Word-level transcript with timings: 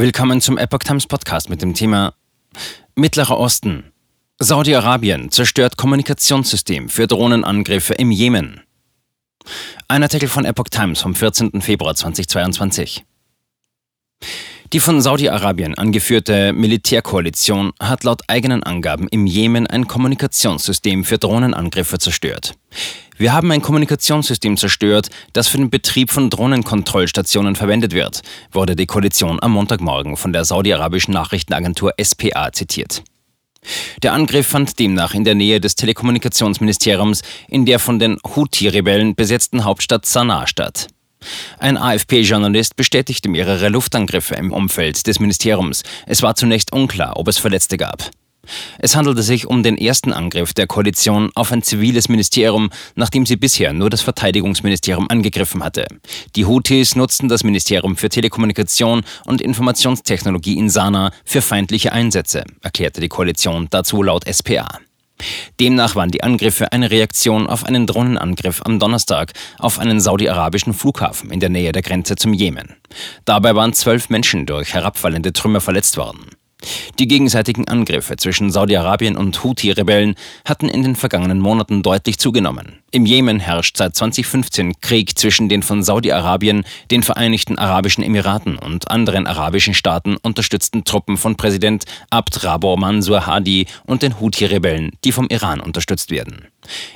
Willkommen 0.00 0.40
zum 0.40 0.56
Epoch 0.56 0.78
Times 0.78 1.06
Podcast 1.06 1.50
mit 1.50 1.60
dem 1.60 1.74
Thema 1.74 2.14
Mittlerer 2.94 3.38
Osten. 3.38 3.92
Saudi-Arabien 4.38 5.30
zerstört 5.30 5.76
Kommunikationssystem 5.76 6.88
für 6.88 7.06
Drohnenangriffe 7.06 7.92
im 7.92 8.10
Jemen. 8.10 8.62
Ein 9.88 10.02
Artikel 10.02 10.30
von 10.30 10.46
Epoch 10.46 10.70
Times 10.70 11.02
vom 11.02 11.14
14. 11.14 11.60
Februar 11.60 11.94
2022. 11.94 13.04
Die 14.72 14.78
von 14.78 15.00
Saudi-Arabien 15.00 15.74
angeführte 15.74 16.52
Militärkoalition 16.52 17.72
hat 17.80 18.04
laut 18.04 18.22
eigenen 18.28 18.62
Angaben 18.62 19.08
im 19.08 19.26
Jemen 19.26 19.66
ein 19.66 19.88
Kommunikationssystem 19.88 21.02
für 21.02 21.18
Drohnenangriffe 21.18 21.98
zerstört. 21.98 22.54
Wir 23.16 23.32
haben 23.32 23.50
ein 23.50 23.62
Kommunikationssystem 23.62 24.56
zerstört, 24.56 25.10
das 25.32 25.48
für 25.48 25.56
den 25.56 25.70
Betrieb 25.70 26.12
von 26.12 26.30
Drohnenkontrollstationen 26.30 27.56
verwendet 27.56 27.94
wird, 27.94 28.20
wurde 28.52 28.76
die 28.76 28.86
Koalition 28.86 29.42
am 29.42 29.50
Montagmorgen 29.54 30.16
von 30.16 30.32
der 30.32 30.44
saudi-arabischen 30.44 31.14
Nachrichtenagentur 31.14 31.92
SPA 32.00 32.52
zitiert. 32.52 33.02
Der 34.04 34.12
Angriff 34.12 34.46
fand 34.46 34.78
demnach 34.78 35.14
in 35.14 35.24
der 35.24 35.34
Nähe 35.34 35.58
des 35.58 35.74
Telekommunikationsministeriums 35.74 37.22
in 37.48 37.66
der 37.66 37.80
von 37.80 37.98
den 37.98 38.18
Houthi-Rebellen 38.24 39.16
besetzten 39.16 39.64
Hauptstadt 39.64 40.06
Sanaa 40.06 40.46
statt. 40.46 40.86
Ein 41.58 41.76
AFP-Journalist 41.76 42.76
bestätigte 42.76 43.28
mehrere 43.28 43.68
Luftangriffe 43.68 44.34
im 44.34 44.52
Umfeld 44.52 45.06
des 45.06 45.20
Ministeriums. 45.20 45.82
Es 46.06 46.22
war 46.22 46.34
zunächst 46.34 46.72
unklar, 46.72 47.16
ob 47.16 47.28
es 47.28 47.38
Verletzte 47.38 47.76
gab. 47.76 48.10
Es 48.78 48.96
handelte 48.96 49.22
sich 49.22 49.46
um 49.46 49.62
den 49.62 49.76
ersten 49.76 50.12
Angriff 50.12 50.54
der 50.54 50.66
Koalition 50.66 51.30
auf 51.34 51.52
ein 51.52 51.62
ziviles 51.62 52.08
Ministerium, 52.08 52.70
nachdem 52.94 53.26
sie 53.26 53.36
bisher 53.36 53.72
nur 53.72 53.90
das 53.90 54.00
Verteidigungsministerium 54.00 55.08
angegriffen 55.10 55.62
hatte. 55.62 55.86
Die 56.36 56.46
Houthis 56.46 56.96
nutzten 56.96 57.28
das 57.28 57.44
Ministerium 57.44 57.96
für 57.96 58.08
Telekommunikation 58.08 59.02
und 59.26 59.40
Informationstechnologie 59.40 60.56
in 60.56 60.70
Sanaa 60.70 61.12
für 61.24 61.42
feindliche 61.42 61.92
Einsätze, 61.92 62.44
erklärte 62.62 63.00
die 63.00 63.08
Koalition 63.08 63.68
dazu 63.70 64.02
laut 64.02 64.24
SPA. 64.26 64.80
Demnach 65.60 65.94
waren 65.94 66.10
die 66.10 66.22
Angriffe 66.22 66.72
eine 66.72 66.90
Reaktion 66.90 67.46
auf 67.46 67.64
einen 67.66 67.86
Drohnenangriff 67.86 68.62
am 68.64 68.78
Donnerstag 68.78 69.32
auf 69.58 69.78
einen 69.78 70.00
saudi-arabischen 70.00 70.72
Flughafen 70.72 71.30
in 71.30 71.38
der 71.38 71.50
Nähe 71.50 71.72
der 71.72 71.82
Grenze 71.82 72.16
zum 72.16 72.32
Jemen. 72.32 72.76
Dabei 73.26 73.54
waren 73.54 73.74
zwölf 73.74 74.08
Menschen 74.08 74.46
durch 74.46 74.72
herabfallende 74.72 75.34
Trümmer 75.34 75.60
verletzt 75.60 75.98
worden. 75.98 76.30
Die 76.98 77.08
gegenseitigen 77.08 77.68
Angriffe 77.68 78.16
zwischen 78.16 78.50
Saudi-Arabien 78.50 79.16
und 79.16 79.42
Houthi-Rebellen 79.42 80.14
hatten 80.44 80.68
in 80.68 80.82
den 80.82 80.96
vergangenen 80.96 81.40
Monaten 81.40 81.82
deutlich 81.82 82.18
zugenommen. 82.18 82.80
Im 82.92 83.06
Jemen 83.06 83.38
herrscht 83.38 83.76
seit 83.76 83.94
2015 83.94 84.80
Krieg 84.80 85.16
zwischen 85.16 85.48
den 85.48 85.62
von 85.62 85.82
Saudi-Arabien, 85.82 86.64
den 86.90 87.04
Vereinigten 87.04 87.56
Arabischen 87.56 88.02
Emiraten 88.02 88.58
und 88.58 88.90
anderen 88.90 89.26
arabischen 89.26 89.74
Staaten 89.74 90.16
unterstützten 90.16 90.84
Truppen 90.84 91.16
von 91.16 91.36
Präsident 91.36 91.84
Abd 92.10 92.44
Rabor 92.44 92.76
Mansur 92.78 93.26
Hadi 93.26 93.66
und 93.86 94.02
den 94.02 94.18
Houthi-Rebellen, 94.18 94.90
die 95.04 95.12
vom 95.12 95.28
Iran 95.28 95.60
unterstützt 95.60 96.10
werden. 96.10 96.48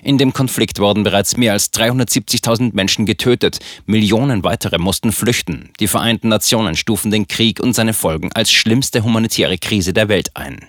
In 0.02 0.18
dem 0.18 0.32
Konflikt 0.32 0.78
wurden 0.78 1.04
bereits 1.04 1.36
mehr 1.36 1.52
als 1.52 1.72
370.000 1.72 2.74
Menschen 2.74 3.06
getötet, 3.06 3.60
Millionen 3.86 4.44
weitere 4.44 4.78
mussten 4.78 5.12
flüchten. 5.12 5.70
Die 5.80 5.88
Vereinten 5.88 6.28
Nationen 6.28 6.76
stufen 6.76 7.10
den 7.10 7.28
Krieg 7.28 7.60
und 7.60 7.72
seine 7.72 7.94
Folgen 7.94 8.30
als 8.32 8.50
schlimmste 8.50 9.02
humanitäre 9.04 9.53
Krise 9.58 9.92
der 9.92 10.08
Welt 10.08 10.30
ein. 10.34 10.66